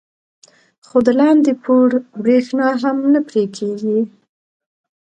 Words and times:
خو 0.87 0.97
د 1.07 1.09
لاندې 1.19 1.51
پوړ 1.63 1.89
برېښنا 2.23 2.69
هم 2.83 2.97
نه 3.13 3.21
پرې 3.27 3.43
کېږي. 3.57 3.99